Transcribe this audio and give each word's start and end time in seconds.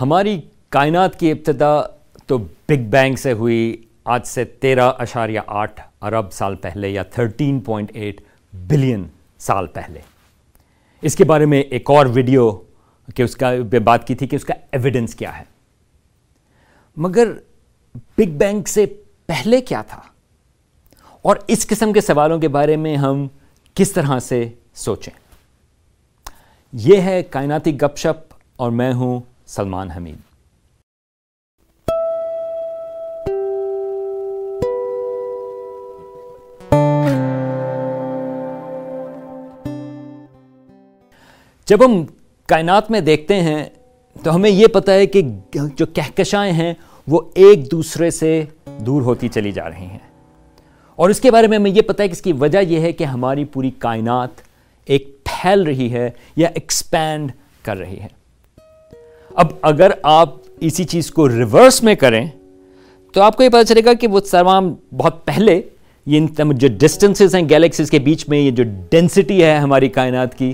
ہماری 0.00 0.40
کائنات 0.68 1.20
کی 1.20 1.30
ابتدا 1.30 1.82
تو 2.26 2.38
بگ 2.38 2.90
بینگ 2.90 3.16
سے 3.16 3.32
ہوئی، 3.32 3.82
آج 4.04 4.26
سے 4.26 4.44
تیرہ 4.44 4.92
اشاریہ 4.98 5.40
آٹھ 5.46 5.80
ارب 6.00 6.32
سال 6.32 6.54
پہلے 6.56 6.88
یا 6.88 7.02
تھرٹین 7.02 7.60
پوائنٹ 7.60 7.90
ایٹ 7.94 8.20
بلین 8.52 9.08
سال 9.38 9.66
پہلے۔ 9.66 10.00
اس 11.02 11.16
کے 11.16 11.24
بارے 11.24 11.46
میں 11.46 11.60
ایک 11.60 11.90
اور 11.90 12.06
ویڈیو 12.06 12.50
کہ 13.14 13.22
اس 13.22 13.36
کا 13.36 13.52
بات 13.84 14.06
کی 14.06 14.14
تھی 14.14 14.26
کہ 14.26 14.36
اس 14.36 14.44
کا 14.44 14.54
ایویڈنس 14.72 15.14
کیا 15.14 15.38
ہے۔ 15.38 15.44
مگر 16.96 17.32
بگ 17.94 18.30
بینگ 18.30 18.62
سے 18.62 18.86
پہلے 19.26 19.60
کیا 19.60 19.82
تھا؟ 19.82 20.00
اور 21.22 21.36
اس 21.48 21.66
قسم 21.66 21.92
کے 21.92 22.00
سوالوں 22.00 22.38
کے 22.38 22.48
بارے 22.48 22.76
میں 22.76 22.96
ہم 22.96 23.26
کس 23.74 23.92
طرح 23.92 24.18
سے 24.18 24.48
سوچیں؟ 24.74 25.18
یہ 26.72 27.00
ہے 27.00 27.22
کائناتی 27.22 27.80
گپ 27.80 27.96
شپ 27.96 28.34
اور 28.56 28.70
میں 28.70 28.92
ہوں 28.92 29.20
سلمان 29.50 29.90
حمید۔ 29.90 30.14
جب 41.66 41.86
ہم 41.86 42.04
کائنات 42.46 42.90
میں 42.90 43.00
دیکھتے 43.00 43.40
ہیں، 43.40 43.64
تو 44.24 44.34
ہمیں 44.34 44.50
یہ 44.50 44.66
پتا 44.66 44.92
ہے 44.92 45.06
کہ 45.06 45.22
جو 45.52 45.86
کہکشائیں 45.86 46.52
ہیں، 46.52 46.74
وہ 47.08 47.20
ایک 47.34 47.70
دوسرے 47.70 48.10
سے 48.10 48.44
دور 48.78 49.02
ہوتی 49.02 49.28
چلی 49.28 49.52
جا 49.52 49.68
رہی 49.68 49.86
ہیں۔ 49.86 49.98
اور 50.96 51.10
اس 51.10 51.20
کے 51.20 51.30
بارے 51.30 51.46
میں 51.46 51.58
ہمیں 51.58 51.70
یہ 51.70 51.82
پتا 51.82 52.02
ہے 52.02 52.08
کہ 52.08 52.12
اس 52.12 52.22
کی 52.22 52.32
وجہ 52.32 52.58
یہ 52.58 52.80
ہے 52.80 52.92
کہ 52.92 53.04
ہماری 53.04 53.44
پوری 53.44 53.70
کائنات 53.70 54.30
ایک 54.84 55.24
پھیل 55.24 55.62
رہی 55.62 55.92
ہے 55.92 56.10
یا 56.36 56.48
ایکسپینڈ 56.48 57.32
کر 57.62 57.76
رہی 57.76 58.00
ہے۔ 58.00 58.19
اب 59.40 59.46
اگر 59.62 59.90
آپ 60.02 60.34
اسی 60.60 60.84
چیز 60.84 61.10
کو 61.10 61.28
ریورس 61.28 61.82
میں 61.82 61.94
کریں، 61.94 62.26
تو 63.12 63.20
آپ 63.20 63.36
کو 63.36 63.42
یہ 63.42 63.48
پتا 63.48 63.64
چلے 63.64 63.84
گا 63.84 63.94
کہ 63.94 64.08
وہ 64.08 64.20
تمام 64.20 64.74
بہت 64.96 65.26
پہلے 65.26 65.62
یہ 66.06 66.20
جو 66.52 66.68
ڈسٹنسز 66.78 67.34
ہیں 67.34 67.48
گیلیکسیز 67.48 67.90
کے 67.90 67.98
بیچ 67.98 68.28
میں 68.28 68.38
یہ 68.38 68.50
جو 68.50 68.64
ڈینسٹی 68.90 69.44
ہے 69.44 69.56
ہماری 69.56 69.88
کائنات 69.88 70.38
کی، 70.38 70.52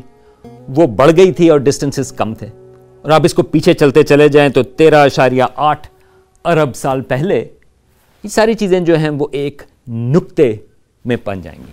وہ 0.68 0.86
بڑھ 0.86 1.12
گئی 1.16 1.32
تھی 1.32 1.48
اور 1.48 1.58
ڈسٹنسز 1.58 2.12
کم 2.12 2.34
تھے۔ 2.34 2.46
اور 3.02 3.10
آپ 3.10 3.20
اس 3.24 3.34
کو 3.34 3.42
پیچھے 3.42 3.72
چلتے 3.72 4.02
چلے 4.02 4.28
جائیں 4.28 4.48
تو 4.48 4.62
تیرہ 4.62 5.04
اشاریہ 5.04 5.42
آٹھ 5.56 5.88
ارب 6.44 6.76
سال 6.76 7.00
پہلے 7.00 7.48
یہ 8.24 8.28
ساری 8.28 8.54
چیزیں 8.54 8.80
جو 8.80 8.98
ہیں 8.98 9.10
وہ 9.10 9.26
ایک 9.32 9.62
نقطے 9.88 10.56
میں 11.04 11.16
پن 11.24 11.40
جائیں 11.40 11.58
گی۔ 11.58 11.72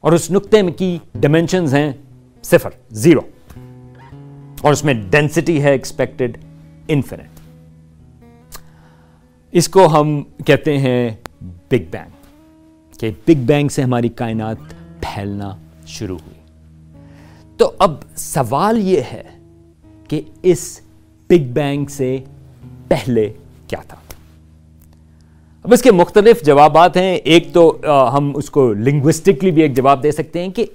اور 0.00 0.12
اس 0.12 0.30
نقطے 0.30 0.62
میں 0.62 0.72
کی 0.72 0.98
ڈائمینشنز 1.14 1.74
ہیں 1.74 1.92
صفر، 2.42 2.70
زیرو۔ 2.90 3.20
اور 4.64 4.72
اس 4.72 4.84
میں 4.84 4.94
ڈینسٹی 5.10 5.62
ہے 5.62 5.70
ایکسپیکٹڈ 5.70 6.36
انفینٹ 6.88 7.40
اس 9.52 9.68
کو 9.68 9.86
ہم 9.86 10.22
کہتے 10.46 10.76
ہیں 10.78 11.10
بگ 11.70 11.90
بینگ 11.90 12.10
کہ 12.98 13.10
بگ 13.26 13.44
بینگ 13.46 13.68
سے 13.68 13.82
ہماری 13.82 14.08
کائنات 14.08 14.56
پھیلنا 15.00 15.50
شروع 15.86 16.16
ہوئی. 16.18 16.38
تو 17.56 17.70
اب 17.78 17.94
سوال 18.16 18.78
یہ 18.78 19.00
ہے 19.12 19.22
کہ 20.08 20.20
اس 20.42 20.80
بگ 21.30 21.52
بینگ 21.52 21.86
سے 21.86 22.16
پہلے 22.88 23.32
کیا 23.68 23.82
تھا؟ 23.88 23.96
اب 25.64 25.72
اس 25.72 25.82
کے 25.82 25.92
مختلف 25.92 26.42
جوابات 26.44 26.96
ہیں. 26.96 27.14
ایک 27.14 27.52
تو 27.52 27.80
ہم 28.16 28.32
اس 28.34 28.50
کو 28.50 28.72
لنگوسٹکلی 28.72 29.50
بھی 29.50 29.62
ایک 29.62 29.76
جواب 29.76 30.02
دے 30.02 30.12
سکتے 30.12 30.42
ہیں 30.42 30.52
کہ 30.52 30.66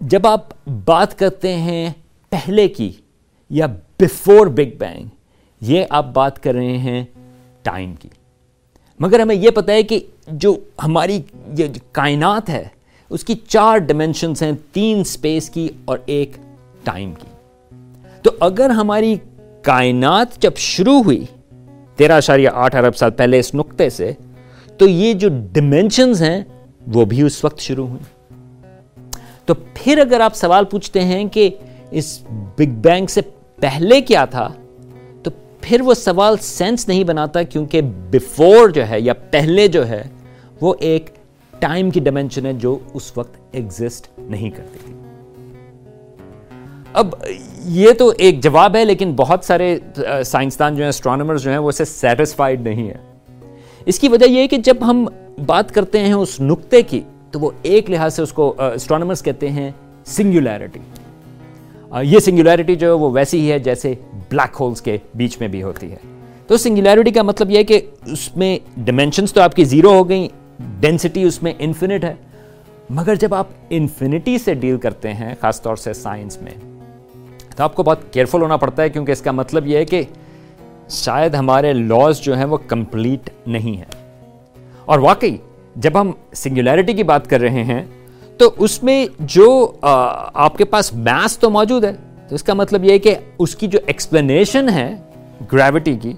جب 0.00 0.26
آپ 0.26 0.48
بات 0.84 1.18
کرتے 1.18 1.56
ہیں 1.56 1.90
پہلے 2.34 2.68
کی 2.68 2.92
یا 3.50 3.66
بفور 4.00 4.46
بگ 4.46 4.76
بینگ 4.78 5.06
یہ 5.60 5.84
آپ 5.90 6.06
بات 6.12 6.42
کر 6.42 6.54
رہے 6.54 6.78
ہیں 6.78 7.04
ٹائم 7.62 7.94
کی۔ 7.94 8.08
مگر 9.00 9.20
ہمیں 9.20 9.34
یہ 9.34 9.50
پتا 9.50 9.72
ہے 9.72 9.82
کہ 9.82 10.00
جو 10.26 10.56
ہماری 10.84 11.22
یہ 11.58 11.66
کائنات 11.92 12.48
ہے، 12.48 12.68
اس 13.10 13.24
کی 13.24 13.34
چار 13.48 13.78
ڈائمینشنس 13.78 14.42
ہیں، 14.42 14.52
تین 14.72 15.04
سپیس 15.04 15.50
کی 15.50 15.68
اور 15.84 15.98
ایک 16.06 16.32
ٹائم 16.84 17.12
کی۔ 17.12 17.26
تو 18.22 18.30
اگر 18.40 18.70
ہماری 18.70 19.14
کائنات 19.62 20.42
جب 20.42 20.56
شروع 20.56 21.02
ہوئی، 21.02 21.24
تیرہ 21.96 22.12
اشاریہ 22.12 22.48
آٹھ 22.52 22.76
ارب 22.76 22.96
سال 22.96 23.10
پہلے 23.10 23.38
اس 23.38 23.54
نقطے 23.54 23.90
سے، 23.90 24.12
تو 24.78 24.88
یہ 24.88 25.12
جو 25.12 25.28
ڈیمینشنز 25.52 26.22
ہیں، 26.22 26.44
وہ 26.86 27.04
بھی 27.04 27.22
اس 27.22 27.44
وقت 27.44 27.60
شروع 27.60 27.86
ہوئی 27.86 28.02
تو 29.44 29.54
پھر 29.74 29.98
اگر 29.98 30.20
آپ 30.20 30.34
سوال 30.34 30.64
پوچھتے 30.64 31.04
ہیں 31.04 31.24
کہ 31.24 31.50
اس 31.98 32.18
بگ 32.58 32.74
بینگ 32.82 33.06
سے 33.06 33.20
پہلے 33.58 34.00
کیا 34.00 34.24
تھا؟ 34.24 34.48
تو 35.22 35.30
پھر 35.60 35.80
وہ 35.80 35.94
سوال 35.94 36.36
سینس 36.42 36.86
نہیں 36.88 37.04
بناتا 37.04 37.42
کیونکہ 37.42 37.80
بفور 38.10 38.68
جو 38.68 38.88
ہے 38.88 39.00
یا 39.00 39.14
پہلے 39.30 39.66
جو 39.68 39.86
ہے، 39.88 40.02
وہ 40.60 40.74
ایک 40.80 41.10
ٹائم 41.54 41.90
کی 41.90 42.00
ڈائمینشن 42.00 42.46
ہے 42.46 42.52
جو 42.52 42.78
اس 42.94 43.16
وقت 43.16 43.36
ایگزسٹ 43.52 44.08
نہیں 44.18 44.50
کرتی 44.50 44.78
تھی۔ 44.84 44.92
اب 46.92 47.14
یہ 47.76 47.92
تو 47.98 48.12
ایک 48.18 48.42
جواب 48.42 48.76
ہے، 48.76 48.84
لیکن 48.84 49.12
بہت 49.16 49.44
سارے 49.44 49.76
سائنسدان 50.26 50.76
جو 50.76 50.82
ہیں 50.82 50.88
اسٹرانومرز 50.88 51.42
جو 51.42 51.50
ہیں، 51.50 51.58
وہ 51.58 51.68
اسے 51.68 51.84
سیٹسفائڈ 51.84 52.60
نہیں 52.62 52.88
ہے 52.88 52.98
اس 53.86 53.98
کی 53.98 54.08
وجہ 54.08 54.26
یہ 54.26 54.40
ہے 54.40 54.48
کہ 54.48 54.56
جب 54.64 54.76
ہم 54.80 55.04
بات 55.46 55.72
کرتے 55.74 56.00
ہیں 56.00 56.12
اس 56.12 56.38
نقطے 56.40 56.82
کی، 56.82 57.00
تو 57.30 57.40
وہ 57.40 57.50
ایک 57.62 57.90
لحاظ 57.90 58.14
سے 58.14 58.22
اس 58.22 58.32
کو 58.32 58.54
اسٹرانومرز 58.74 59.22
کہتے 59.22 59.50
ہیں 59.50 59.70
سنگولیرٹی 60.06 60.80
یہ 62.02 62.18
سنگولیرٹی 62.18 62.74
جو 62.74 62.86
ہے 62.86 62.92
وہ 62.92 63.10
ویسی 63.10 63.40
ہی 63.40 63.52
ہے 63.52 63.58
جیسے 63.58 63.94
بلیک 64.30 64.56
ہولز 64.60 64.82
کے 64.82 64.96
بیچ 65.14 65.40
میں 65.40 65.48
بھی 65.48 65.62
ہوتی 65.62 65.92
ہے۔ 65.92 65.96
تو 66.46 66.56
سنگولیرٹی 66.56 67.10
کا 67.10 67.22
مطلب 67.22 67.50
یہ 67.50 67.58
ہے 67.58 67.64
کہ 67.64 67.80
اس 68.06 68.36
میں 68.36 68.58
ڈائمینشنس 68.76 69.32
تو 69.32 69.40
آپ 69.40 69.54
کی 69.54 69.64
زیرو 69.64 69.92
ہو 69.92 70.08
گئیں 70.08 70.28
ڈینسٹی 70.80 71.22
اس 71.22 71.42
میں 71.42 71.52
انفینٹ 71.58 72.04
ہے۔ 72.04 72.14
مگر 72.90 73.14
جب 73.14 73.34
آپ 73.34 73.46
انفینٹی 73.70 74.38
سے 74.38 74.54
ڈیل 74.54 74.76
کرتے 74.76 75.12
ہیں، 75.12 75.34
خاص 75.40 75.62
طور 75.62 75.76
سے 75.76 75.92
سائنس 75.92 76.42
میں، 76.42 76.52
تو 77.56 77.64
آپ 77.64 77.74
کو 77.74 77.82
بہت 77.82 78.12
کیئرفل 78.12 78.42
ہونا 78.42 78.56
پڑتا 78.56 78.82
ہے، 78.82 78.88
کیونکہ 78.88 79.12
اس 79.12 79.20
کا 79.20 79.30
مطلب 79.30 79.66
یہ 79.66 79.76
ہے 79.76 79.84
کہ 79.84 80.02
شاید 80.90 81.34
ہمارے 81.34 81.72
لاز 81.72 82.20
جو 82.20 82.36
ہیں 82.36 82.44
وہ 82.44 82.58
کمپلیٹ 82.66 83.30
نہیں 83.46 83.76
ہیں۔ 83.76 84.14
اور 84.84 84.98
واقعی، 84.98 85.36
جب 85.76 86.00
ہم 86.00 86.10
سنگولیرٹی 86.34 86.92
کی 86.92 87.02
بات 87.02 87.30
کر 87.30 87.40
رہے 87.40 87.64
ہیں 87.64 87.84
تو 88.38 88.50
اس 88.58 88.82
میں 88.82 89.06
جو 89.20 89.46
آپ 89.82 90.56
کے 90.58 90.64
پاس 90.64 90.92
میس 90.94 91.38
تو 91.38 91.50
موجود 91.50 91.84
ہے، 91.84 91.92
تو 92.28 92.34
اس 92.34 92.42
کا 92.42 92.54
مطلب 92.54 92.84
یہ 92.84 92.92
ہے 92.92 92.98
کہ 92.98 93.14
اس 93.38 93.54
کی 93.56 93.66
جو 93.66 93.78
ایکسپلینیشن 93.86 94.68
ہے 94.68 94.94
گریوٹی 95.52 95.96
کی، 96.02 96.12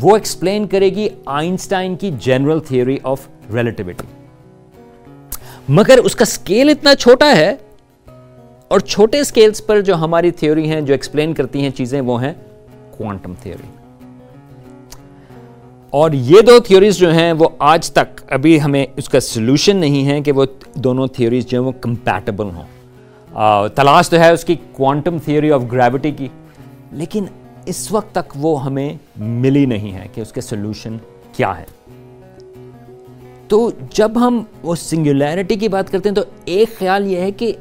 وہ 0.00 0.16
ایکسپلین 0.16 0.66
کرے 0.66 0.88
گی 0.96 1.08
آئنسٹائن 1.26 1.96
کی 1.96 2.10
جنرل 2.20 2.60
تھیوری 2.68 2.96
آف 3.02 3.26
ریلیٹیوٹی 3.54 4.06
مگر 5.68 5.98
اس 5.98 6.14
کا 6.16 6.24
اسکیل 6.28 6.70
اتنا 6.70 6.94
چھوٹا 6.94 7.30
ہے، 7.36 7.54
اور 8.68 8.80
چھوٹے 8.80 9.18
اسکیلس 9.20 9.66
پر 9.66 9.80
جو 9.80 9.94
ہماری 9.94 10.30
تھیوری 10.30 10.70
ہیں، 10.70 10.80
جو 10.80 10.94
ایکسپلین 10.94 11.34
کرتی 11.34 11.62
ہیں 11.62 11.70
چیزیں، 11.76 12.00
وہ 12.00 12.22
ہیں 12.22 12.32
کوانٹم 12.96 13.32
تھیوری 13.42 13.68
اور 15.92 16.12
یہ 16.12 16.40
دو 16.40 16.58
تھیوریز 16.58 16.96
جو 16.96 17.12
ہیں 17.12 17.32
وہ 17.32 17.48
آج 17.58 17.90
تک 17.92 18.20
ابھی 18.28 18.60
ہمیں 18.62 18.84
اس 18.96 19.08
کا 19.08 19.20
سولوشن 19.20 19.76
نہیں 19.76 20.06
ہے 20.06 20.20
کہ 20.20 20.32
وہ 20.32 20.44
دونوں 20.74 21.06
تھیوریز 21.06 21.46
جو 21.46 21.58
ہیں 21.58 21.66
وہ 21.66 21.72
کمپیٹیبل 21.80 22.44
ہوں۔ 22.44 23.68
تلاش 23.68 24.08
تو 24.08 24.16
ہے 24.16 24.30
اس 24.32 24.44
کی 24.44 24.54
کوانٹم 24.72 25.18
تھیوری 25.18 25.50
آف 25.52 25.62
گریوٹی 25.72 26.10
کی، 26.10 26.28
لیکن 26.92 27.24
اس 27.66 27.90
وقت 27.92 28.14
تک 28.14 28.32
وہ 28.36 28.64
ہمیں 28.64 28.92
ملی 29.16 29.64
نہیں 29.66 29.92
ہے 29.92 30.06
کہ 30.14 30.20
اس 30.20 30.32
کے 30.32 30.40
سولوشن 30.40 30.96
کیا 31.36 31.52
ہے۔ 31.58 31.64
تو 33.48 33.70
جب 33.94 34.12
ہم 34.16 34.42
وہ 34.62 34.74
سنگولیرٹی 34.74 35.56
کی 35.56 35.68
بات 35.68 35.90
کرتے 35.92 36.08
ہیں 36.08 36.16
تو 36.16 36.22
ایک 36.44 36.78
خیال 36.78 37.06
یہ 37.06 37.20
ہے 37.20 37.30
کہ 37.30 37.52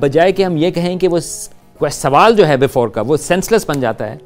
بجائے 0.00 0.32
کہ 0.32 0.44
ہم 0.44 0.56
یہ 0.56 0.70
کہیں 0.70 0.96
کہ 0.98 1.08
وہ 1.08 1.18
سوال 1.90 2.36
جو 2.36 2.48
ہے 2.48 2.56
بیفور 2.56 2.88
کا 2.88 3.00
وہ 3.00 3.16
سینسلس 3.16 3.68
بن 3.68 3.80
جاتا 3.80 4.10
ہے، 4.10 4.16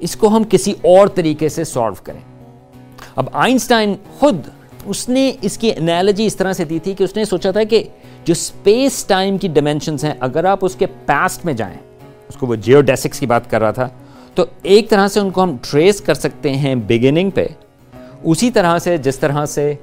اس 0.00 0.16
کو 0.16 0.28
ہم 0.28 0.42
کسی 0.50 0.72
اور 0.82 1.08
طریقے 1.08 1.48
سے 1.48 1.64
سالو 1.64 2.02
کریں۔ 2.02 2.20
اب 3.18 3.26
آئنسٹائن 3.32 3.94
خود 4.18 4.36
اس 4.84 5.08
نے 5.08 5.32
اس 5.40 5.58
کی 5.58 5.70
انالوجی 5.76 6.26
اس 6.26 6.36
طرح 6.36 6.52
سے 6.52 6.64
دی 6.64 6.78
تھی 6.78 6.94
کہ 6.94 7.04
اس 7.04 7.16
نے 7.16 7.24
سوچا 7.24 7.50
تھا 7.50 7.64
کہ 7.64 7.82
جو 8.24 8.32
اسپیس 8.32 9.04
ٹائم 9.04 9.38
کی 9.38 9.48
ڈائمینشنس 9.48 10.04
ہیں، 10.04 10.14
اگر 10.20 10.44
آپ 10.44 10.58
اس 10.62 10.74
کے 10.74 10.86
پاسٹ 11.06 11.44
میں 11.44 11.52
جائیں، 11.52 11.76
اس 12.28 12.36
کو 12.36 12.46
وہ 12.46 12.54
جیو 12.54 12.80
ڈیسکس 12.80 13.20
کی 13.20 13.26
بات 13.26 13.50
کر 13.50 13.60
رہا 13.60 13.70
تھا، 13.70 13.88
تو 14.34 14.44
ایک 14.62 14.90
طرح 14.90 15.08
سے 15.08 15.20
ان 15.20 15.30
کو 15.30 15.42
ہم 15.42 15.56
ٹریس 15.70 16.00
کر 16.00 16.14
سکتے 16.14 16.52
ہیں 16.52 16.74
بگننگ 16.74 17.30
پہ۔ 17.30 17.46
اسی 18.22 18.50
طرح 18.50 18.78
سے، 18.78 18.96
جس 18.96 19.18
طرح 19.18 19.46
سے 19.46 19.74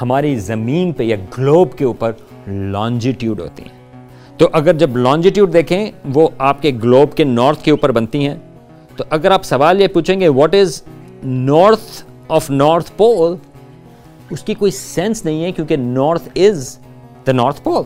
ہماری 0.00 0.36
زمین 0.36 0.92
پہ 0.92 1.02
یا 1.02 1.16
گلوب 1.38 1.72
کے 1.72 1.84
اوپر 1.84 2.12
لانجیٹیوڈ 2.46 3.40
ہوتی 3.40 3.62
ہیں۔ 3.62 4.02
تو 4.38 4.48
اگر 4.52 4.72
جب 4.72 4.96
لانجیٹیوڈ 4.96 5.52
دیکھیں، 5.52 5.90
وہ 6.14 6.28
آپ 6.38 6.62
کے 6.62 6.70
گلوب 6.82 7.14
کے 7.14 7.24
نارتھ 7.24 7.64
کے 7.64 7.70
اوپر 7.70 7.92
بنتی 7.92 8.28
ہیں۔ 8.28 8.36
تو 8.96 9.04
اگر 9.10 9.30
آپ 9.30 9.44
سوال 9.44 9.80
یہ 9.80 9.86
پوچھیں 9.86 10.20
گے 10.20 10.28
what 10.28 10.54
is 10.54 10.82
north 11.24 12.15
of 12.28 12.50
north 12.50 12.90
pole 12.96 13.36
اس 14.30 14.42
کی 14.42 14.54
کوئی 14.54 14.70
سینس 14.70 15.24
نہیں 15.24 15.44
ہے 15.44 15.52
کیونکہ 15.52 15.76
نارتھ 15.76 16.28
از 16.38 16.78
دا 17.26 17.32
نارتھ 17.32 17.62
پول 17.62 17.82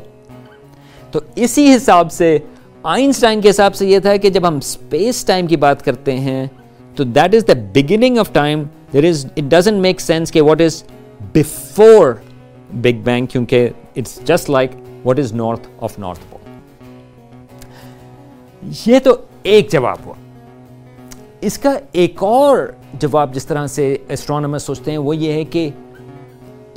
تو 1.11 1.21
اسی 1.37 1.75
حساب 1.77 2.13
سے 2.13 2.39
آئنسٹائن 2.83 3.41
کے 3.41 3.51
حساب 3.51 3.75
سے 3.75 3.87
یہ 3.87 3.99
تھا 3.99 4.17
کہ 4.17 4.31
جب 4.31 4.49
ہم 4.49 4.57
اسپیس 4.57 5.25
ٹائم 5.25 5.47
کی 5.47 5.57
بات 5.57 5.85
کرتے 5.85 6.19
ہیں، 6.19 6.47
تو 6.97 7.05
that 7.05 7.35
is 7.35 7.47
the 7.49 7.53
beginning 7.75 8.19
of 8.19 8.33
time 8.33 8.63
there 8.93 9.05
is 9.09 9.27
it 9.27 9.51
doesn't 9.51 9.81
make 9.83 10.01
sense 10.01 10.33
کہ 10.33 10.43
what 10.43 10.61
is 10.61 10.83
before 11.35 12.13
big 12.83 13.03
bang 13.05 13.27
کیونکہ 13.27 13.69
it's 13.97 14.19
just 14.25 14.51
like 14.51 14.71
what 15.05 15.19
is 15.19 15.33
north 15.33 15.69
of 15.81 15.99
north 15.99 16.21
pole 16.31 16.39
یہ 18.87 18.99
تو 18.99 19.17
ایک 19.43 19.73
جواب 19.73 19.99
ہوا۔ 20.07 20.15
اس 21.41 21.59
کا 21.59 21.73
ایک 21.93 22.23
اور 22.23 22.59
جواب 22.95 23.35
جس 23.35 23.47
طرح 23.47 23.67
سے 23.67 23.97
اسٹرانومر 24.09 24.59
سوچتے 24.59 24.91
ہیں 24.91 24.99
وہ 24.99 25.17
یہ 25.17 25.33
ہے 25.33 25.45
کہ 25.45 25.71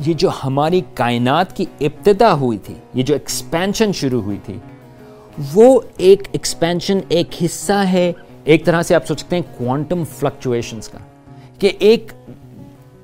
یہ 0.05 0.13
جو 0.13 0.29
ہماری 0.43 0.81
کائنات 0.93 1.55
کی 1.55 1.65
ابتدا 1.79 2.33
ہوئی 2.33 2.57
تھی، 2.57 2.73
یہ 2.93 3.03
جو 3.03 3.13
ایکسپینشن 3.13 3.91
شروع 3.93 4.21
ہوئی 4.21 4.37
تھی، 4.45 4.57
وہ 5.53 5.79
ایک 5.97 6.23
ایکسپینشن 6.31 6.99
ایک 7.09 7.43
حصہ 7.45 7.83
ہے۔ 7.91 8.11
ایک 8.43 8.65
طرح 8.65 8.81
سے 8.81 8.95
آپ 8.95 9.07
سوچ 9.07 9.19
سکتے 9.19 9.35
ہیں 9.35 9.43
کوانٹم 9.57 10.03
فلکچویشنس 10.19 10.87
کا، 10.87 10.97
کہ 11.59 11.71
ایک 11.79 12.11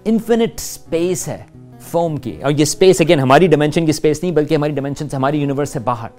انفینٹ 0.05 0.53
اسپیس 0.57 1.27
ہے 1.27 1.43
فوم 1.81 2.17
کی۔ 2.17 2.35
اور 2.41 2.51
یہ 2.51 2.61
اسپیس 2.61 3.01
اگین 3.01 3.19
ہماری 3.19 3.47
ڈائمینشن 3.47 3.85
کی 3.85 3.89
اسپیس 3.89 4.23
نہیں، 4.23 4.31
بلکہ 4.31 4.55
ہماری 4.55 4.71
ڈائمینشن 4.71 5.09
سے 5.09 5.15
ہماری 5.15 5.41
یونیورس 5.41 5.69
سے 5.69 5.79
باہر۔ 5.79 6.09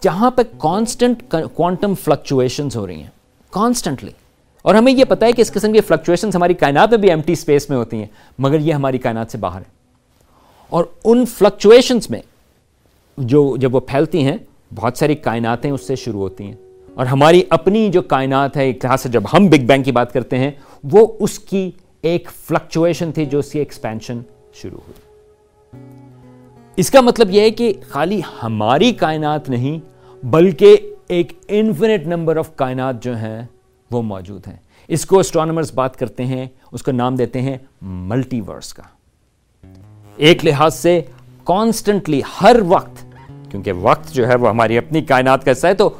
جہاں 0.00 0.30
پہ 0.30 0.42
کانسٹنٹ 0.58 1.22
کوانٹم 1.54 1.94
فلکچویشنس 1.94 2.76
ہو 2.76 2.86
رہی 2.86 3.00
ہیں 3.00 3.10
کانسٹنٹلی 3.50 4.10
اور 4.64 4.74
ہمیں 4.74 4.92
یہ 4.92 5.04
پتا 5.04 5.26
ہے 5.26 5.32
کہ 5.32 5.40
اس 5.40 5.52
قسم 5.52 5.72
کی 5.72 5.80
فلکچویشنس 5.80 6.36
ہماری 6.36 6.54
کائنات 6.54 6.90
میں 6.90 6.98
بھی 6.98 7.08
ایم 7.08 7.20
ٹی 7.20 7.32
اسپیس 7.32 7.70
میں 7.70 7.78
ہوتی 7.78 7.96
ہیں، 7.96 8.06
مگر 8.38 8.58
یہ 8.58 8.72
ہماری 8.72 8.98
کائنات 8.98 9.30
سے 9.30 9.38
باہر 9.38 9.58
ہے 9.58 9.72
اور 10.68 10.84
ان 11.04 11.26
فلکچویشنس 11.26 12.10
میں 12.10 12.20
جو، 13.18 13.56
جب 13.56 13.74
وہ 13.74 13.80
پھیلتی 13.80 14.24
ہیں، 14.24 14.36
بہت 14.74 14.98
ساری 14.98 15.14
کائناتیں 15.14 15.70
اس 15.70 15.86
سے 15.86 15.96
شروع 15.96 16.20
ہوتی 16.20 16.44
ہیں۔ 16.44 16.54
اور 16.94 17.06
ہماری 17.06 17.42
اپنی 17.50 17.88
جو 17.88 18.02
کائنات 18.02 18.56
ہے، 18.56 18.64
ایک 18.64 18.80
طرح 18.80 18.96
سے 18.96 19.08
جب 19.08 19.22
ہم 19.32 19.46
بگ 19.46 19.66
بینگ 19.66 19.82
کی 19.82 19.92
بات 19.92 20.12
کرتے 20.12 20.38
ہیں، 20.38 20.50
وہ 20.84 21.06
اس 21.20 21.38
کی 21.38 21.70
ایک 22.02 22.28
فلکچویشن 22.48 23.12
تھی 23.12 23.26
جو 23.26 23.38
اس 23.38 23.52
کی 23.52 23.58
ایکسپینشن 23.58 24.20
شروع 24.54 24.78
ہوئی۔ 24.88 25.04
اس 26.76 26.90
کا 26.90 27.00
مطلب 27.00 27.30
یہ 27.30 27.40
ہے 27.40 27.50
کہ 27.50 27.72
خالی 27.88 28.20
ہماری 28.42 28.92
کائنات 28.92 29.48
نہیں، 29.48 29.78
بلکہ 30.26 30.76
ایک 31.08 31.32
انفینٹ 31.48 32.06
نمبر 32.06 32.36
آف 32.36 32.56
کائنات 32.56 33.02
جو 33.02 33.16
ہیں 33.16 33.46
وہ 33.94 34.02
موجود 34.02 34.48
ہیں۔ 34.48 34.56
اس 34.88 35.06
کو 35.06 35.18
اسٹرانومرز 35.18 35.72
بات 35.72 35.96
کرتے 35.96 36.24
ہیں، 36.24 36.46
اس 36.72 36.82
کو 36.82 36.92
نام 36.92 37.14
دیتے 37.14 37.42
ہیں 37.42 37.58
ملٹی 37.82 38.40
ورس 38.40 38.74
کا۔ 38.74 38.82
ایک 40.16 40.44
لحاظ 40.44 40.74
سے 40.74 41.00
کانسٹنٹلی 41.44 42.20
ہر 42.40 42.56
وقت، 42.66 43.04
کیونکہ 43.50 43.72
وقت 43.72 44.12
جو 44.12 44.28
ہے 44.28 44.34
وہ 44.34 44.48
ہماری 44.48 44.78
اپنی 44.78 45.02
کائنات 45.02 45.44
کا 45.44 45.52
حصہ 45.52 45.66
ہے، 45.66 45.74
تو 45.74 45.90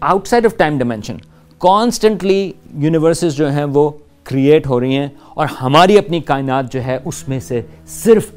out 0.00 0.26
side 0.26 0.44
of 0.44 0.56
time 0.56 0.78
dimension 0.78 1.16
constantly 1.58 2.52
universes 2.74 3.34
جو 3.34 3.50
ہیں 3.50 3.64
وہ 3.64 3.90
کریٹ 4.22 4.66
ہو 4.66 4.80
رہی 4.80 4.96
ہیں 4.96 5.08
اور 5.28 5.46
ہماری 5.46 5.98
اپنی 5.98 6.20
کائنات 6.20 6.72
جو 6.72 6.84
ہے 6.84 6.98
اس 7.04 7.28
میں 7.28 7.40
سے 7.40 7.62
صرف 7.86 8.30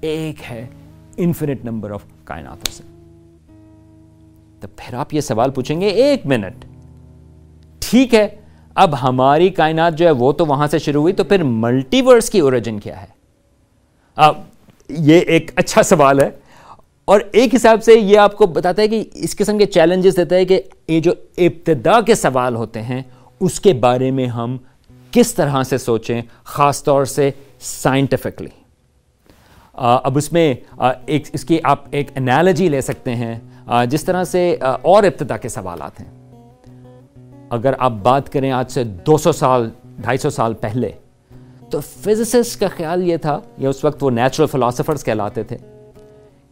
ایک 0.00 0.50
ہے 0.50 0.66
انفینٹ 1.16 1.64
نمبر 1.64 1.90
آف 1.90 2.02
کائناتوں 2.24 2.72
سے۔ 2.72 2.82
تو 4.60 4.68
پھر 4.76 4.94
آپ 4.94 5.14
یہ 5.14 5.20
سوال 5.20 5.50
پوچھیں 5.50 5.80
گے، 5.80 5.86
ایک 5.86 6.26
منٹ 6.26 6.64
ٹھیک 7.92 8.14
ہے، 8.14 8.28
اب 8.74 9.02
ہماری 9.02 9.48
کائنات 9.48 9.94
جو 9.94 10.06
ہے 10.06 10.10
وہ 10.10 10.32
تو 10.32 10.46
وہاں 10.46 10.66
سے 10.66 10.78
شروع 10.78 11.02
ہوئی، 11.02 11.12
تو 11.12 11.24
پھر 11.24 11.42
ملٹی 11.42 12.02
ورس 12.02 12.30
کی 12.30 12.40
اوریجن 12.40 12.78
کیا 12.80 13.00
ہے؟ 13.02 13.06
اب 14.16 14.34
یہ 14.88 15.18
ایک 15.18 15.50
اچھا 15.56 15.82
سوال 15.82 16.20
ہے۔ 16.20 16.30
اور 17.04 17.20
ایک 17.32 17.54
حساب 17.54 17.82
سے 17.82 17.94
یہ 17.94 18.18
آپ 18.18 18.36
کو 18.36 18.46
بتاتا 18.46 18.82
ہے 18.82 18.88
کہ 18.88 19.04
اس 19.14 19.36
قسم 19.36 19.58
کے 19.58 19.66
چیلنجز 19.66 20.16
دیتا 20.16 20.36
ہے 20.36 20.44
کہ 20.44 20.62
یہ 20.88 21.00
جو 21.00 21.12
ابتدا 21.38 22.00
کے 22.00 22.14
سوال 22.14 22.56
ہوتے 22.56 22.82
ہیں، 22.82 23.02
اس 23.40 23.60
کے 23.60 23.72
بارے 23.72 24.10
میں 24.10 24.26
ہم 24.26 24.56
کس 25.10 25.34
طرح 25.34 25.62
سے 25.62 25.78
سوچیں، 25.78 26.22
خاص 26.44 26.82
طور 26.84 27.04
سے 27.04 27.30
سائنٹیفکلی 27.60 28.48
اب 29.74 30.18
اس 30.18 30.32
میں 30.32 30.54
ایک 31.06 31.28
اس 31.32 31.44
کی 31.44 31.58
آپ 31.64 31.84
ایک 31.90 32.10
انالوجی 32.14 32.68
لے 32.68 32.80
سکتے 32.80 33.14
ہیں 33.14 33.38
جس 33.86 34.04
طرح 34.04 34.24
سے 34.24 34.56
اور 34.82 35.02
ابتدا 35.02 35.36
کے 35.36 35.48
سوالات 35.48 36.00
ہیں۔ 36.00 36.21
اگر 37.52 37.74
آپ 37.78 37.92
بات 38.02 38.32
کریں 38.32 38.50
آج 38.52 38.70
سے 38.70 38.84
دو 38.84 39.16
سو 39.18 39.32
سال، 39.32 39.68
ڈھائی 39.98 40.18
سو 40.18 40.30
سال 40.30 40.54
پہلے، 40.54 40.90
تو 41.70 41.80
فزسسٹ 41.80 42.60
کا 42.60 42.68
خیال 42.76 43.06
یہ 43.08 43.16
تھا 43.16 43.38
یہ 43.58 43.68
اس 43.68 43.84
وقت 43.84 44.02
وہ 44.02 44.10
نیچرل 44.10 44.46
فلاسفرز 44.46 45.04
کہلاتے 45.04 45.42
تھے، 45.42 45.56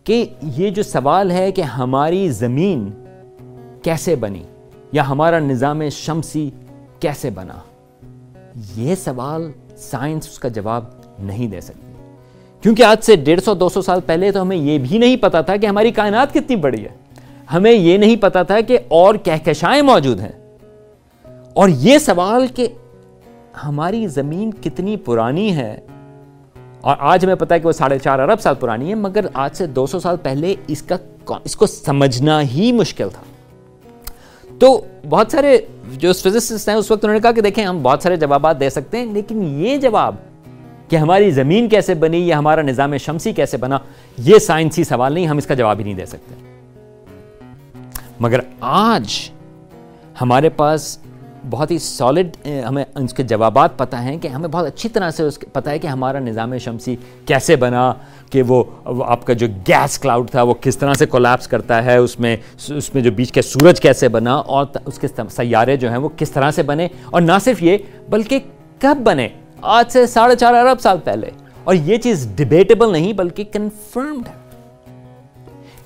کہ 0.05 0.25
یہ 0.57 0.71
جو 0.71 0.83
سوال 0.83 1.31
ہے 1.31 1.53
کہ 1.53 1.63
ہماری 1.63 2.29
زمین 2.29 2.91
کیسے 3.83 4.17
بنی، 4.17 4.43
یا 4.93 5.09
ہمارا 5.09 5.39
نظام 5.39 5.89
شمسی 5.89 6.51
کیسے 7.01 7.31
بنا، 7.31 7.59
یہ 8.77 8.95
سوال 8.95 9.51
سائنس 9.77 10.29
اس 10.29 10.39
کا 10.39 10.49
جواب 10.49 10.85
نہیں 11.19 11.49
دے 11.49 11.61
سکتی۔ 11.61 11.93
کیونکہ 12.63 12.83
آج 12.83 13.05
سے 13.05 13.17
ڈیڑھ 13.17 13.41
سو، 13.41 13.55
دو 13.55 13.69
سو 13.69 13.83
سال 13.83 14.01
پہلے 14.01 14.33
تو 14.33 14.43
ہمیں 14.43 14.57
یہ 14.57 14.79
بھی 14.79 14.99
نہیں 14.99 15.17
پتا 15.17 15.41
تھا 15.41 15.57
کہ 15.57 15.67
ہماری 15.67 15.91
کائنات 15.91 16.35
کتنی 16.35 16.57
بڑی 16.57 16.83
ہے۔ 16.85 16.95
ہمیں 17.53 17.73
یہ 17.73 17.99
نہیں 17.99 18.17
پتا 18.17 18.43
تھا 18.43 18.61
کہ 18.61 18.79
اور 18.89 19.15
کہکشائیں 19.15 19.83
موجود 19.83 20.21
ہیں۔ 20.21 20.33
اور 21.61 21.69
یہ 21.69 21.99
سوال 21.99 22.47
کہ 22.47 22.67
ہماری 23.65 24.07
زمین 24.07 24.51
کتنی 24.51 24.97
پرانی 24.97 25.57
ہے؟ 25.57 25.81
اور 26.81 26.97
آج 26.99 27.25
ہمیں 27.25 27.35
پتا 27.35 27.55
ہے 27.55 27.61
کہ 27.61 27.67
وہ 27.67 27.73
ساڑھے 27.73 27.99
چار 27.99 28.19
ارب 28.19 28.41
سال 28.41 28.55
پرانی 28.55 28.89
ہے، 28.89 28.95
مگر 28.95 29.27
آج 29.35 29.57
سے 29.57 29.67
دو 29.67 29.87
سو 29.87 30.01
سال 30.01 30.17
پہلے 30.23 30.55
اس 30.67 30.83
کا 30.83 30.97
اس 31.45 31.57
کو 31.57 31.67
سمجھنا 31.67 32.43
ہی 32.43 32.73
مشکل 32.73 33.09
تھا۔ 33.11 33.23
تو 34.59 34.81
بہت 35.09 35.33
سارے 35.33 35.61
جو 35.93 36.13
فزسسٹ 36.13 36.69
ہیں، 36.69 36.77
اس 36.77 36.91
وقت 36.91 37.05
انہوں 37.05 37.15
نے 37.15 37.21
کہا 37.21 37.33
کہ 37.33 37.41
دیکھیں، 37.41 37.65
ہم 37.65 37.83
بہت 37.83 38.03
سارے 38.03 38.17
جوابات 38.17 38.61
دے 38.61 38.71
سکتے 38.71 38.99
ہیں، 38.99 39.07
لیکن 39.07 39.43
یہ 39.43 39.77
جواب 39.77 40.15
کہ 40.89 40.97
ہماری 40.97 41.31
زمین 41.31 41.69
کیسے 41.69 41.95
بنی، 41.95 42.29
یا 42.29 42.39
ہمارا 42.39 42.63
نظام 42.63 42.97
شمسی 42.97 43.33
کیسے 43.33 43.57
بنا، 43.57 43.79
یہ 44.19 44.39
سائنسی 44.39 44.85
سوال 44.85 45.13
نہیں، 45.13 45.27
ہم 45.27 45.37
اس 45.37 45.47
کا 45.47 45.55
جواب 45.55 45.79
ہی 45.79 45.85
نہیں 45.85 45.95
دے 45.95 46.07
سکتے۔ 46.07 46.35
مگر 48.21 48.41
آج 48.61 49.31
ہمارے 50.21 50.49
پاس 50.49 50.99
بہت 51.51 51.71
ہی 51.71 51.79
سالڈ 51.79 52.37
ہمیں 52.69 52.85
اس 52.95 53.15
کے 53.15 53.23
جوابات 53.23 53.77
پتہ 53.79 53.97
ہیں 53.97 54.17
کہ 54.19 54.29
ہمیں 54.29 54.49
بہت 54.49 54.67
اچھی 54.67 54.89
طرح 54.89 55.11
سے 55.11 55.23
اس 55.23 55.39
پتہ 55.53 55.71
ہے 55.71 55.79
کہ 55.79 55.87
ہمارا 55.87 56.19
نظام 56.19 56.57
شمسی 56.59 56.97
کیسے 57.27 57.57
بنا، 57.57 57.93
کہ 58.31 58.43
وہ 58.47 58.63
آپ 59.07 59.25
کا 59.27 59.33
جو 59.33 59.47
گیس 59.69 59.99
کلاؤڈ 59.99 60.31
تھا 60.31 60.43
وہ 60.43 60.55
کس 60.61 60.79
طرح 60.79 60.95
سے 60.95 61.07
کولیپس 61.07 61.49
کرتا 61.49 61.85
ہے، 61.85 61.97
اس 61.97 62.19
میں 62.21 62.37
اس 62.69 62.95
میں 62.95 63.03
جو 63.03 63.11
بیچ 63.11 63.33
کے 63.33 63.43
سورج 63.43 63.81
کیسے 63.81 64.09
بنا، 64.09 64.35
اور 64.35 64.67
اس 64.87 64.99
کے 64.99 65.09
سیارے 65.31 65.77
جو 65.77 65.91
ہیں 65.91 65.99
وہ 65.99 66.09
کس 66.17 66.31
طرح 66.31 66.51
سے 66.51 66.63
بنے، 66.63 66.89
اور 67.05 67.21
نہ 67.21 67.39
صرف 67.45 67.63
یہ، 67.63 67.79
بلکہ 68.11 68.39
کب 68.79 68.99
بنے؟ 69.05 69.29
آج 69.63 69.93
سے 69.93 70.07
ساڑھے 70.07 70.37
چار 70.37 70.55
ارب 70.55 70.81
سال 70.81 70.99
پہلے۔ 71.05 71.31
اور 71.65 71.75
یہ 71.75 71.97
چیز 71.97 72.29
ڈبیٹیبل 72.37 72.93
نہیں، 72.93 73.13
بلکہ 73.13 73.45
کنفرمڈ 73.53 74.29
ہے۔ 74.29 74.40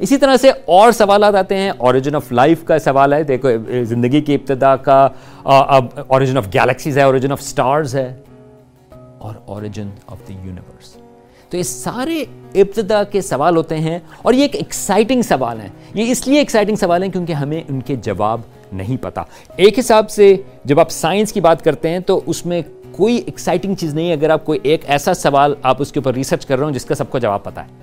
اسی 0.05 0.17
طرح 0.19 0.37
سے 0.37 0.51
اور 0.67 0.93
سوالات 0.93 1.35
آتے 1.35 1.57
ہیں. 1.57 1.71
اوریجن 1.79 2.15
آف 2.15 2.33
لائف 2.33 2.65
کا 2.65 2.79
سوال 2.79 3.13
ہے. 3.13 3.23
دیکھو، 3.25 3.51
زندگی 3.85 4.21
کی 4.21 4.35
ابتدا 4.35 4.75
کا 4.79 5.07
اب 5.45 5.87
اوریجن 6.07 6.39
آف 6.39 6.47
گیلیکسیز 6.55 6.99
ہے 6.99 7.03
اوریجن 7.03 7.33
آف 7.33 7.43
سٹارز 7.43 7.95
ہے، 7.95 8.13
اور 9.19 9.35
اوریجن 9.47 9.89
آف 10.07 10.29
دی 10.29 10.35
یونیورس 10.35 10.97
تو 11.51 11.57
یہ 11.57 11.63
سارے 11.63 12.23
ابتدا 12.55 13.03
کے 13.05 13.21
سوال 13.21 13.57
ہوتے 13.57 13.79
ہیں، 13.79 13.99
اور 14.23 14.35
یہ 14.35 14.43
ایک 14.43 14.57
ایکسائٹنگ 14.57 15.23
سوال 15.23 15.61
ہیں. 15.61 15.69
یہ 15.95 16.11
اس 16.11 16.27
لیے 16.27 16.39
ایکسائٹنگ 16.39 16.77
سوال 16.77 17.03
ہیں 17.03 17.11
کیونکہ 17.11 17.33
ہمیں 17.33 17.61
ان 17.61 17.81
کے 17.81 17.97
جواب 18.05 18.41
نہیں 18.73 19.03
پتا. 19.03 19.23
ایک 19.57 19.79
حساب 19.79 20.11
سے 20.11 20.35
جب 20.65 20.81
آپ 20.81 20.91
سائنس 20.91 21.33
کی 21.33 21.41
بات 21.41 21.65
کرتے 21.65 21.89
ہیں، 21.89 22.01
تو 22.01 22.21
اس 22.27 22.45
میں 22.47 22.61
کوئی 22.93 23.17
ایکسائٹنگ 23.17 23.75
چیز 23.75 23.95
نہیں 23.95 24.13
اگر 24.13 24.31
آپ 24.31 24.45
کوئی 24.45 24.59
ایک 24.63 24.85
ایسا 24.87 25.15
سوال 25.15 25.55
آپ 25.63 25.83
اس 25.83 25.93
کے 25.93 26.01
اوپر 26.01 26.15
ریسرچ 26.15 26.47
کر 26.47 26.57
رہے 26.57 26.65
ہوں، 26.65 26.73
جس 26.73 26.85
کا 26.85 26.95
سب 26.95 27.11
کو 27.11 27.19
جواب 27.19 27.45
پتا 27.45 27.65
ہے. 27.65 27.83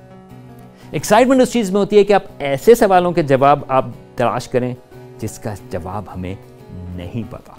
ایکسائٹمنٹ 0.92 1.42
اس 1.42 1.52
چیز 1.54 1.72
میں 1.72 1.82
ہوتی 1.82 1.98
ہے 1.98 2.04
کہ 2.04 2.14
آپ 2.14 2.24
ایسے 2.40 2.76
سوالوں 2.76 3.12
کے 3.12 3.24
جواب 3.24 3.64
آپ 3.68 3.86
تلاش 4.16 4.48
کریں 4.48 4.76
جس 5.20 5.40
کا 5.40 5.54
جواب 5.70 6.04
ہمیں 6.16 6.36
نہیں 6.72 7.32
پتا۔ 7.32 7.54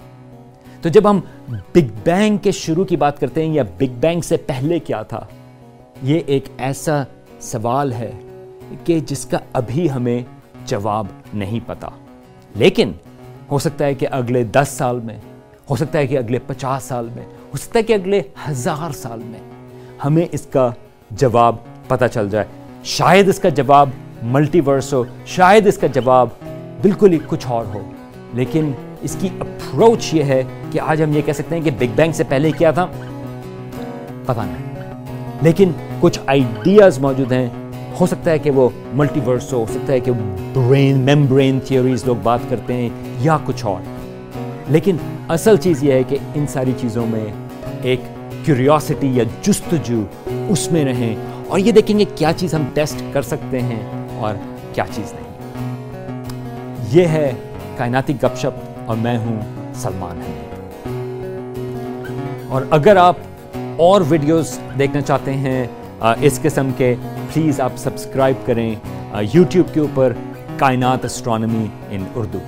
تو 0.81 0.89
جب 0.89 1.09
ہم 1.09 1.19
بگ 1.49 1.87
بینگ 2.03 2.37
کے 2.37 2.51
شروع 2.51 2.85
کی 2.85 2.97
بات 2.97 3.19
کرتے 3.19 3.45
ہیں 3.45 3.53
یا 3.53 3.63
بگ 3.77 3.99
بینگ 3.99 4.21
سے 4.21 4.37
پہلے 4.37 4.79
کیا 4.79 5.01
تھا، 5.03 5.25
یہ 6.03 6.19
ایک 6.25 6.45
ایسا 6.57 7.03
سوال 7.39 7.93
ہے 7.93 8.11
کہ 8.83 8.99
جس 8.99 9.25
کا 9.25 9.37
ابھی 9.53 9.91
ہمیں 9.91 10.21
جواب 10.65 11.05
نہیں 11.33 11.59
پتا۔ 11.65 11.89
لیکن 12.55 12.91
ہو 13.51 13.59
سکتا 13.59 13.85
ہے 13.85 13.93
کہ 13.93 14.07
اگلے 14.11 14.43
دس 14.43 14.67
سال 14.69 14.99
میں، 14.99 15.17
ہو 15.69 15.75
سکتا 15.75 15.99
ہے 15.99 16.07
کہ 16.07 16.17
اگلے 16.17 16.39
پچاس 16.47 16.83
سال 16.83 17.09
میں، 17.15 17.25
ہو 17.25 17.57
سکتا 17.57 17.79
ہے 17.79 17.83
کہ 17.83 17.93
اگلے 17.93 18.21
ہزار 18.49 18.91
سال 18.91 19.19
میں 19.25 19.39
ہمیں 20.05 20.25
اس 20.31 20.41
کا 20.41 20.69
جواب 21.11 21.55
پتہ 21.87 22.05
چل 22.13 22.29
جائے۔ 22.29 22.45
شاید 22.83 23.29
اس 23.29 23.39
کا 23.39 23.49
جواب 23.49 23.89
ملٹی 24.23 24.59
ورس 24.59 24.93
ہو 24.93 25.03
شاید 25.25 25.67
اس 25.67 25.77
کا 25.77 25.87
جواب 25.87 26.27
بالکل 26.81 27.13
ہی 27.13 27.17
کچھ 27.27 27.47
اور 27.47 27.65
ہو۔ 27.73 27.91
لیکن 28.33 28.71
اس 29.01 29.17
کی 29.19 29.29
اپروچ 29.39 30.13
یہ 30.13 30.23
ہے 30.23 30.43
کہ 30.71 30.79
آج 30.79 31.03
ہم 31.03 31.17
یہ 31.17 31.21
کہہ 31.25 31.33
سکتے 31.33 31.55
ہیں 31.55 31.63
کہ 31.63 31.71
بگ 31.71 31.85
بینگ 31.95 32.11
سے 32.11 32.23
پہلے 32.23 32.51
کیا 32.51 32.71
تھا؟ 32.71 32.87
پتہ 34.25 34.41
نہیں۔ 34.41 34.83
لیکن 35.41 35.71
کچھ 35.99 36.19
آئیڈیاز 36.25 36.99
موجود 36.99 37.31
ہیں۔ 37.31 37.49
ہو 37.99 38.05
سکتا 38.05 38.31
ہے 38.31 38.39
کہ 38.39 38.51
وہ 38.51 38.69
ملٹی 38.93 39.19
ورس 39.27 39.53
ہو 39.53 39.65
سکتا 39.69 39.93
ہے 39.93 39.99
کہ 39.99 40.11
برین 40.53 40.97
ممبرین 40.97 41.59
تھیوریز 41.65 42.05
لوگ 42.05 42.15
بات 42.23 42.39
کرتے 42.49 42.73
ہیں 42.73 42.89
یا 43.19 43.37
کچھ 43.45 43.65
اور۔ 43.65 43.81
لیکن 44.69 44.95
اصل 45.29 45.57
چیز 45.57 45.83
یہ 45.83 45.93
ہے 45.93 46.03
کہ 46.03 46.17
ان 46.35 46.47
ساری 46.47 46.71
چیزوں 46.81 47.07
میں 47.07 47.25
ایک 47.81 47.99
کیوریوسٹی 48.45 49.07
یا 49.07 49.23
جستجو 49.41 50.03
اس 50.49 50.71
میں 50.71 50.85
رہیں۔ 50.85 51.15
اور 51.53 51.61
یہ 51.61 51.71
دیکھیں 51.71 51.99
گے 51.99 52.05
کیا 52.15 52.31
چیز 52.37 52.53
ہم 52.53 52.63
ٹیسٹ 52.73 53.03
کر 53.13 53.21
سکتے 53.21 53.61
ہیں 53.61 54.09
اور 54.17 54.35
کیا 54.73 54.85
چیز 54.91 55.13
نہیں۔ 55.13 55.27
یہ 56.91 57.07
ہے 57.07 57.33
کائناتی 57.77 58.13
گپ 58.15 58.37
شپ 58.37 58.81
اور 58.85 58.97
میں 58.97 59.17
ہوں 59.17 59.41
سلمان 59.73 60.21
حمید۔ 60.21 60.53
اور 62.51 62.61
اگر 62.69 62.95
آپ 62.95 63.15
اور 63.77 64.01
ویڈیوز 64.09 64.59
دیکھنا 64.79 65.01
چاہتے 65.01 65.33
ہیں 65.33 65.67
اس 66.21 66.39
قسم 66.41 66.69
کے 66.77 66.95
پلیز 67.33 67.61
آپ 67.61 67.71
سبسکرائب 67.77 68.35
کریں 68.45 68.75
یوٹیوب 69.33 69.73
کے 69.73 69.79
اوپر 69.79 70.13
کائنات 70.57 71.05
اسٹرانمی 71.05 71.67
ان 71.89 72.03
اردو 72.15 72.39